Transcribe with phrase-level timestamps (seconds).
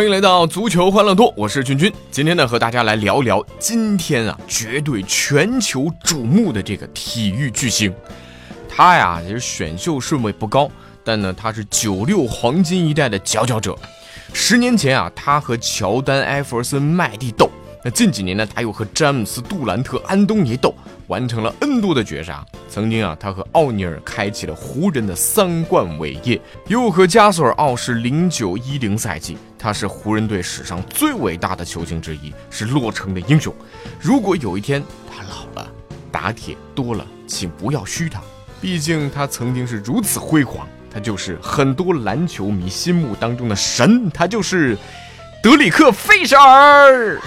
[0.00, 1.92] 欢迎来到足球欢乐多，我是君君。
[2.10, 7.92] 今天呢，和大家来聊聊今天啊，绝对全球瞩目的这个体育巨星。
[8.66, 10.70] 他呀，其实选秀顺位不高，
[11.04, 13.76] 但呢，他是九六黄金一代的佼佼者。
[14.32, 17.50] 十年前啊，他和乔丹、艾弗森、麦蒂斗。
[17.84, 20.74] 那近几年呢，他又和詹姆斯、杜兰特、安东尼斗，
[21.08, 22.42] 完成了 N 多的绝杀。
[22.70, 29.36] 曾经啊，他和奥尼尔开启了湖人的三冠伟业，又和加索尔傲视零九一零赛季。
[29.62, 33.54] 他是湖人队史上最伟大的球星之一，是洛城的英雄。
[34.00, 34.82] 如果有一天
[35.14, 35.70] 他老了，
[36.10, 38.22] 打铁多了，请不要虚他，
[38.58, 40.66] 毕竟他曾经是如此辉煌。
[40.92, 44.76] 他就是很多篮球迷心目当中的神，他就是
[45.42, 47.20] 德里克·费舍尔。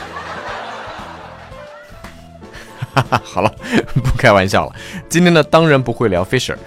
[2.96, 3.56] 哈哈，好了，
[3.94, 4.76] 不开玩笑了。
[5.08, 6.58] 今天呢，当然不会聊 Fisher。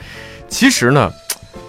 [0.49, 1.13] 其实呢，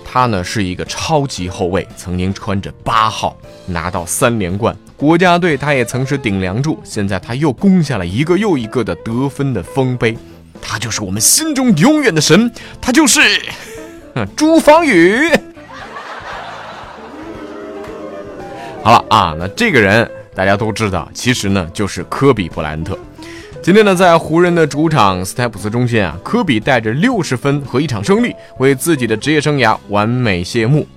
[0.09, 6.79] 他呢是一个超级后卫，曾经穿着八号拿到三连冠，国家队他也曾是顶梁柱。
[6.83, 10.17] 现在他又攻下了一个又一个的得分的丰碑。
[10.61, 12.49] 他就是我们心中永远的神，
[12.79, 13.19] 他就是
[14.35, 15.29] 朱芳雨。
[18.81, 22.97] 好了啊，那这个人大家都知道，其实呢就是科比布莱恩特。
[23.67, 30.87] 今天呢，在湖人的主场斯台普斯中心啊，科比带着六十分和一场胜利，为自己的职业生涯完美谢幕。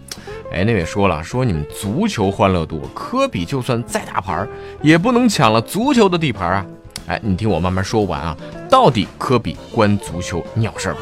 [0.52, 4.46] 哎，那位说了，说你们足球欢乐多，科比就算再大牌，
[4.82, 6.66] 也不能抢了足球的地盘啊！
[7.08, 8.36] 哎，你听我慢慢说完啊，
[8.70, 10.98] 到底科比关足球鸟事吗？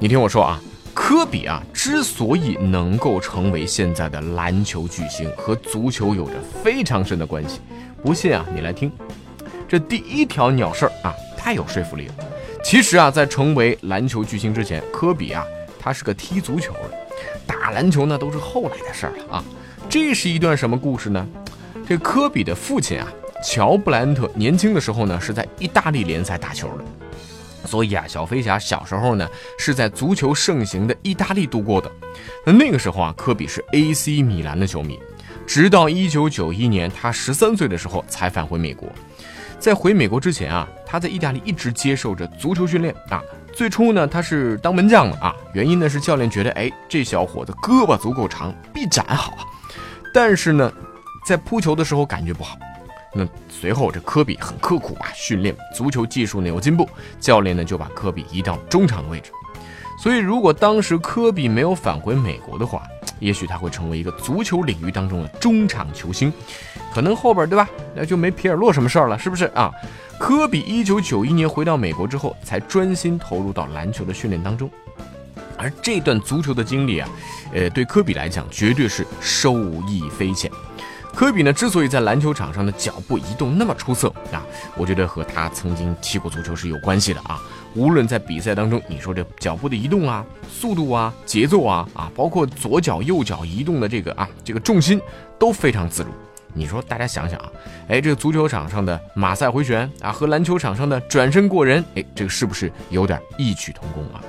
[0.00, 0.60] 你听我说啊，
[0.92, 7.60] 科比啊，之所以能够成为现在的篮球巨星，和足球有着非常深的关系。
[8.02, 8.90] 不信啊，你来听。
[9.68, 12.14] 这第一条鸟事儿啊，太有说服力了。
[12.64, 15.44] 其实啊，在成为篮球巨星之前，科比啊，
[15.78, 16.90] 他是个踢足球的，
[17.46, 19.44] 打篮球呢都是后来的事儿了啊。
[19.88, 21.26] 这是一段什么故事呢？
[21.86, 23.06] 这科比的父亲啊，
[23.44, 26.84] 乔布莱恩特年轻的时候呢，是在意大利联赛打球的，
[27.66, 31.90] 所以啊，小飞侠小时候呢是在足球盛行的意大利度过的。
[32.44, 34.98] 那那个时候啊，科比是 AC 米兰的球迷。
[35.46, 38.90] 直到一九九一年，他十三岁的时候才返回美国。
[39.58, 43.22] 在回美国之前啊，他在意大利一直接受着足球训练啊。
[43.52, 49.44] 最初呢，他是当门将的啊，原因呢是教练觉得，哎，这小伙子胳膊足够长，臂展好啊。
[50.14, 50.72] 但是呢，
[51.26, 52.56] 在扑球的时候感觉不好。
[53.12, 59.32] 那随后这科比很刻苦啊，训练足球技术呢有进步，教练呢就把科比移到中场的位置。
[60.00, 62.82] 所以如果当时科比没有返回美国的话，
[63.18, 66.32] 也许他会成为一个足球领域当中的中场球星，
[66.94, 67.68] 可能后边对吧？
[67.96, 69.72] 那就没皮尔洛什么事儿了，是不是啊？
[70.18, 74.70] 科比一九九一年回到美国之后，才专心投入到篮球的训练当中。
[75.56, 77.08] 而这段足球的经历啊，
[77.52, 79.56] 呃，对科比来讲绝对是受
[79.88, 80.48] 益匪浅。
[81.18, 84.46] 科比呢，之所以在篮球场上的脚步移动那么出色啊，
[84.76, 87.42] 我觉得和他曾经踢过足球是有关系的啊。
[87.74, 95.00] 无论在比赛当中，你说这脚步的移动啊、速度啊、节奏啊啊，包括左脚右脚移动的这个啊这个重心
[95.40, 96.10] 都非常自如。
[96.54, 97.50] 你说大家想想啊，
[97.88, 104.22] 哎，这个足球场上的马赛回旋啊，和篮球场上的转身过人，哎，这个是不是有点异曲同工啊？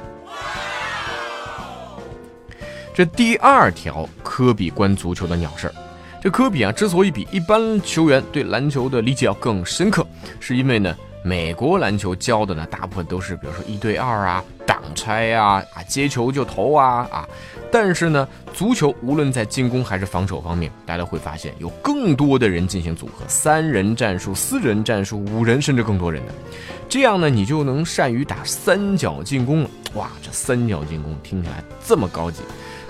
[2.95, 5.73] 这第二条科比关足球的鸟事儿，
[6.21, 10.05] 这科比啊之所以比一般球员对篮球的理解要更深刻，
[10.39, 10.95] 是因为呢。
[11.21, 17.27] 美国篮球教的呢，大部分都是比如说一对二啊、挡拆呀、啊接球就投啊啊，
[17.69, 26.33] 但是呢，足球无论在进攻还是防守方面，大家会发现有更多的人进行组合，三人战术、四人战术、五人甚至更多人的，
[26.87, 29.69] 这样呢，你就能善于打三角进攻了。
[29.95, 32.43] 哇，这三角进攻听起来这么高级，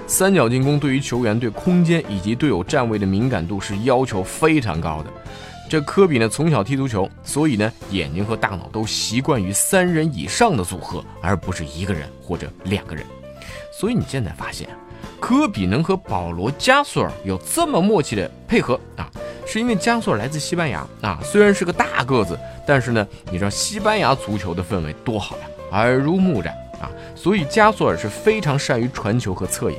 [0.09, 5.13] 三角进攻对于球员对空间以及队友站位的敏感度是要求非常高的。
[5.69, 13.05] 这科比呢，从小踢足球，所以呢，眼睛和大脑都习惯于三人以上的组合，而不是一个人或者两个人。
[13.71, 14.67] 所以你现在发现，
[15.19, 19.07] 科比能和保罗·加索尔有这么默契的配合啊，
[19.45, 22.35] 是因为加索尔来自西班牙啊，虽然是个大个子，
[22.65, 29.77] 但是呢，你知道西班牙足球的氛围多好呀，耳濡目染，啊，所以加索尔是非常善于传球和策应。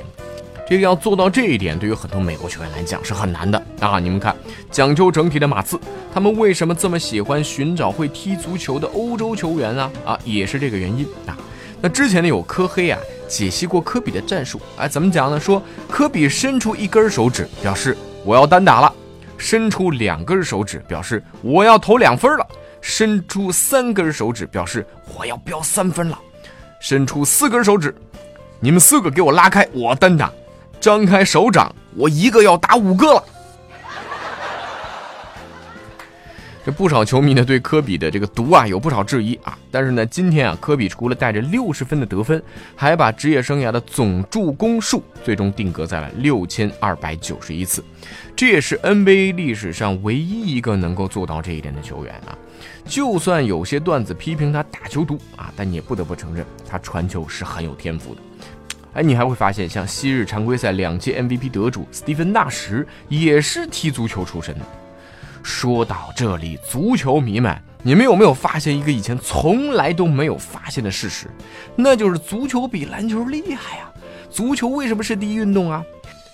[0.67, 3.99] 这个要做到这一点，对于很多美国球员来讲是很难的啊！
[3.99, 4.33] 你们看，
[4.69, 5.77] 讲究整体的马刺，
[6.13, 9.91] 他们为什么这么喜欢寻找会踢足球的欧洲球员啊？
[10.05, 11.37] 啊，也是这个原因啊。
[11.81, 15.37] 那之前呢，有科黑啊解析过科比的战术，哎，怎么讲呢？
[15.37, 18.89] 说科比伸出一根手指，表示我要单打了；
[19.37, 22.45] 伸出两根手指，表示我要投两分了；
[22.79, 24.87] 伸出三根手指，表示
[25.17, 26.17] 我要飙三分了；
[26.81, 27.95] 伸出四根手指，
[28.59, 30.31] 你们四个给我拉开，我单打。
[30.79, 33.23] 张开手掌，我一个要打五个了。
[36.63, 42.41] 这不少球迷呢对科比的这个毒啊有不少质疑啊，但是呢，今天啊，科比除了带着六十分的得分，
[42.75, 47.83] 还把职业生涯的总助攻数最终定格在了六千二百九十一次，
[48.35, 52.37] 这也是 NBA 历史上唯一一个能够做到这一点的球员啊。
[52.85, 58.21] 就算有些段子批评他打球毒啊，但你也不得不承认他传球是很有天赋的。
[58.93, 64.61] 哎，你还会发现，像昔日常规赛两届 MVP 得主斯蒂芬·纳什也是踢足球出身的。
[65.43, 71.27] 说到这里，足球迷们，你们有没有发现一个以前从来都没有发现的事实？
[71.75, 73.89] 那就是足球比篮球厉害呀！
[74.29, 75.83] 足球为什么是第一运动啊？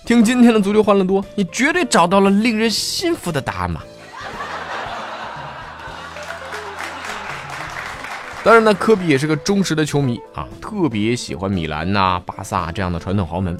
[0.06, 3.82] 听今天的足球欢乐多，你绝对找到了令人信服的答案嘛！
[8.44, 13.58] 当然呢，科比也是个忠实的球迷啊，特别喜欢米兰呐、巴萨这样的传统豪门。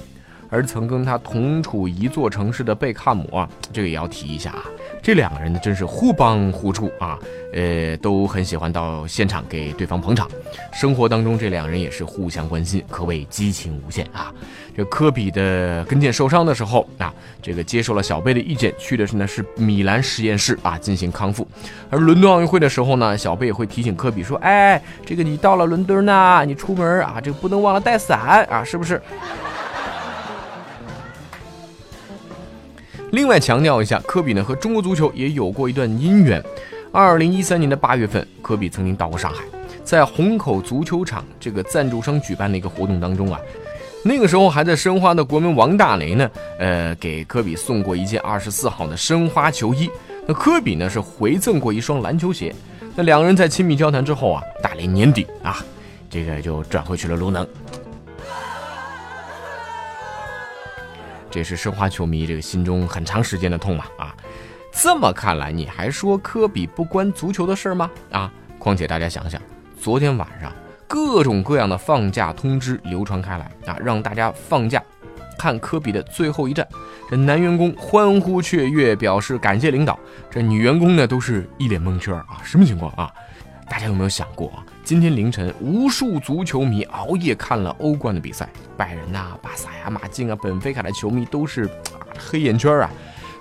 [0.50, 4.64] 而曾跟他同处一座城市的贝克汉姆啊，这个也要提一下啊。
[5.02, 7.18] 这两个人呢，真是互帮互助啊，
[7.54, 10.28] 呃，都很喜欢到现场给对方捧场。
[10.72, 14.32] 生活当中，这两人也是互相关心，可谓激情无限啊。
[14.76, 17.12] 这科比的跟腱受伤的时候啊，
[17.42, 21.46] 这个接受了小贝的意见，去的是呢是米兰实验室啊进行康复。
[21.90, 29.00] 而伦敦奥运会的时候呢，小贝也会提醒科比说：“哎，这个你到了伦敦呢，你出门啊，这个不能忘了带伞啊，是不是？”
[33.10, 36.42] 另外强调一下，科比呢和中国足球也有过一段姻缘。
[36.92, 39.42] 二零一三年的八月份，科比曾经到过上海，
[39.82, 43.40] 在虹口足球场这个赞助商举办的一个活动当中啊，
[44.04, 49.90] 那个时候还在申花的国门王大雷呢，呃，给科比送过一件二十四号的申花球衣。
[50.26, 52.54] 那科比呢是回赠过一双篮球鞋。
[52.94, 55.64] 那两个人在亲密交谈之后啊，大雷年底啊，
[56.10, 57.46] 这个就转回去了鲁能。
[61.30, 64.14] 这是申花球迷这个心中很长时间的痛嘛啊！
[64.72, 67.90] 这么看来，你还说科比不关足球的事吗？
[68.10, 68.32] 啊！
[68.58, 69.40] 况且大家想想，
[69.80, 70.52] 昨天晚上
[70.86, 74.82] 各种各样的放假通知流传开来啊，让大家放假
[75.38, 76.66] 看科比的最后一战。
[77.10, 79.94] 这男员工欢呼雀跃，表示感谢领导；
[80.30, 83.10] 这女员工呢，都是一脸蒙圈啊，什么情况啊？
[83.68, 84.64] 大家有没有想过啊？
[84.82, 91.68] 今天凌晨，无数足球迷熬夜看了欧冠的比赛，拜仁呐、巴萨呀、马竞啊、本菲卡的球迷都是
[92.18, 92.90] 黑眼圈啊，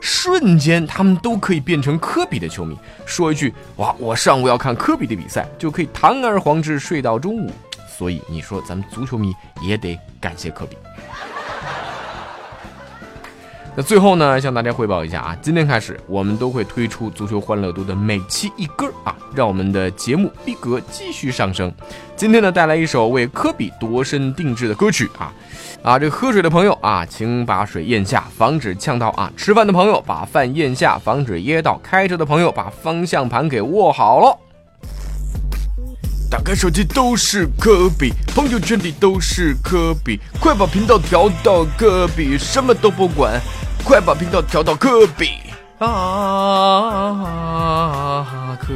[0.02, 7.52] 瞬间他们都可以变成科比的球迷，说一句哇，我上午要看科比的比赛，就可以堂而皇之睡到中午。
[7.88, 10.78] 所以你说咱们足球迷也得感谢科比。
[13.80, 21.72] 那最后呢，向大家汇报一下啊，今天开始我们都会推出足球欢乐多的每期一歌啊，让我们的节目逼格继续上升。
[22.16, 25.31] 今天呢，带来一首为科比度身定制的歌曲啊
[25.84, 34.36] 啊，这喝水的朋友啊，请把水咽下，防止呛到啊；吃饭的朋友把饭咽下，防止噎到；开车的朋友把方向盘给握好了。
[36.31, 43.40] 打开手机都是科比，朋友圈里都是科比，快把频道调到科比，什么都不管。
[43.88, 45.30] 快把频道调到科比
[45.80, 45.88] 啊，
[48.60, 48.76] 科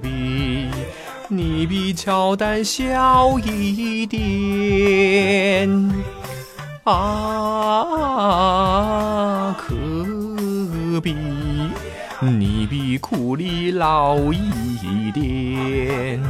[0.00, 0.68] 比，
[1.26, 5.68] 你比乔丹小一点
[6.84, 6.94] 啊，
[9.58, 9.74] 科
[11.02, 11.16] 比，
[12.20, 16.22] 你比库里老一点，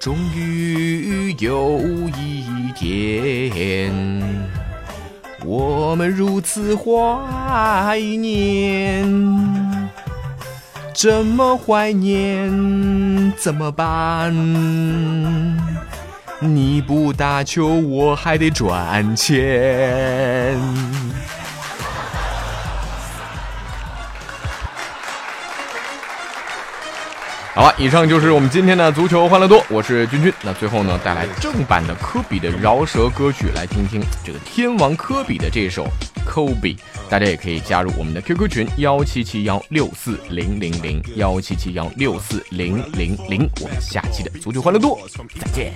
[0.00, 1.78] 终于有
[2.16, 4.19] 一天。
[5.44, 9.04] 我们如此怀念，
[10.94, 13.32] 怎么怀念？
[13.36, 14.34] 怎么办？
[16.40, 20.58] 你不打球，我还得赚钱。
[27.60, 30.32] 好了，以上就是我们今天的足球欢乐多，我是君君。
[30.42, 35.86] 那最后呢，带来正版的科比的饶舌歌曲，来听听这个天王科比的这首
[36.26, 36.78] 《Kobe。
[37.10, 43.46] 大家也可以加入我们的 QQ 群幺七七幺六四零零零幺七七幺六四零零零。
[43.60, 44.98] 我们下期的足球欢乐多
[45.38, 45.74] 再见。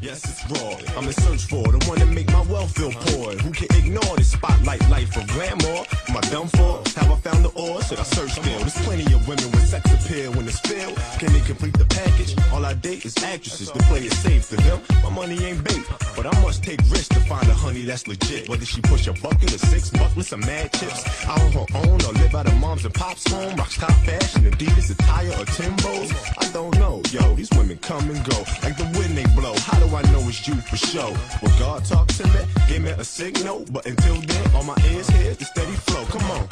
[0.00, 0.96] Yes, it's raw.
[0.96, 3.36] I'm in search for the one that make my wealth feel poor.
[3.36, 5.84] Who can ignore this spotlight life of glamour?
[6.08, 6.80] Am I done for?
[6.96, 7.82] Have I found the ore?
[7.82, 8.60] Should I search still?
[8.60, 10.96] There's plenty of women with sex appeal when it's filled.
[11.18, 12.34] Can they complete the package?
[12.50, 13.70] All I date is actresses.
[13.70, 14.80] The play it safe to them.
[15.04, 15.84] My money ain't bait,
[16.16, 18.48] but I must take risks to find a honey that's legit.
[18.48, 22.00] Whether she push a bucket or six bucklets of mad chips, out on her own
[22.08, 23.54] or live out of mom's and pop's home.
[23.56, 26.08] Rocks top fashion, Adidas attire or Timbos.
[26.38, 27.34] I don't know, yo.
[27.34, 29.52] These women come and go like the wind they blow.
[29.68, 31.12] How do I know it's you for sure?
[31.42, 33.64] Well, God talk to me, give me a signal.
[33.70, 36.04] But until then, all my ears hear the steady flow.
[36.06, 36.46] Come on.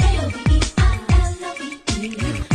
[2.00, 2.47] Check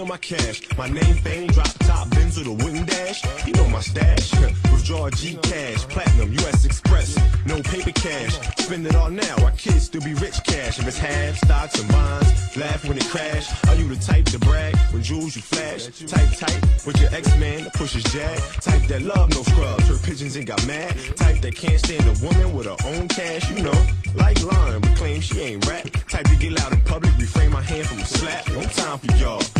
[0.00, 0.62] or my cash?
[0.76, 3.22] My name fame, drop top, Benz with a wooden dash.
[3.46, 4.32] You know my stash.
[4.72, 7.18] Withdraw G cash, platinum, US Express.
[7.46, 8.38] No paper cash.
[8.56, 9.36] Spend it all now.
[9.44, 10.78] Our kids still be rich cash.
[10.78, 13.48] If it's half stocks and bonds, laugh when it crash.
[13.68, 15.86] Are you the type to brag when jewels you flash?
[16.06, 18.38] Type type with your ex-man that pushes jag.
[18.60, 20.96] Type that love no scrubs, her pigeons and got mad.
[21.16, 23.50] Type that can't stand a woman with her own cash.
[23.50, 25.84] You know, like Lauren, but claim she ain't rap.
[26.08, 28.48] Type to get loud in public, refrain my hand from a slap.
[28.48, 29.59] No time for y'all.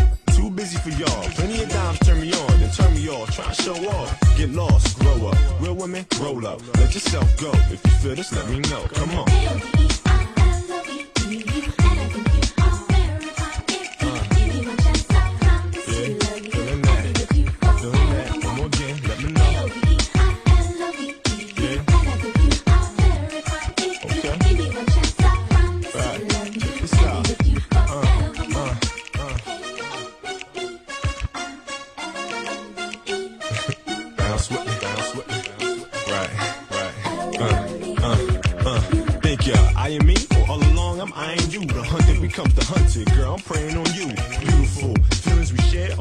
[0.60, 1.22] Busy for y'all.
[1.36, 3.34] Plenty of dimes turn me on, then turn me off.
[3.34, 4.36] Try to show off.
[4.36, 5.38] Get lost, grow up.
[5.58, 6.60] Real women, roll up.
[6.76, 7.50] Let yourself go.
[7.72, 8.86] If you feel this, let me know.
[8.92, 10.09] Come on.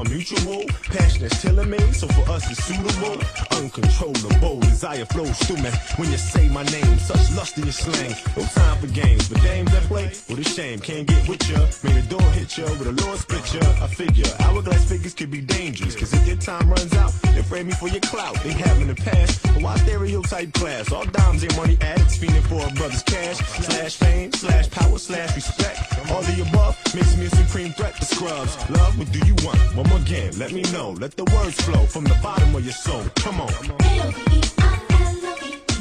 [0.09, 0.65] Mutual.
[0.91, 3.21] Passion is tailor-made, so for us it's suitable.
[3.51, 4.59] Uncontrollable.
[4.61, 5.69] Desire flows through me.
[5.97, 8.15] When you say my name, such lust in your slang.
[8.35, 9.29] No time for games.
[9.29, 10.79] But games that play, what a shame.
[10.79, 11.59] Can't get with ya.
[11.83, 13.61] Made a door hit ya with a Lord split ya.
[13.83, 15.95] I figure hourglass figures could be dangerous.
[15.95, 18.35] Cause if your time runs out, they frame me for your clout.
[18.43, 19.43] They have in the past.
[19.43, 20.91] But why stereotype class?
[20.91, 22.17] All dimes ain't money addicts.
[22.17, 23.37] Feeding for a brother's cash.
[23.37, 25.78] Slash fame, slash power, slash respect.
[26.19, 28.69] All the above makes me a supreme threat to scrubs.
[28.69, 29.57] Love, what do you want?
[29.73, 30.91] One more again, let me know.
[30.91, 33.05] Let the words flow from the bottom of your soul.
[33.15, 33.53] Come on.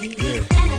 [0.01, 0.78] Yeah.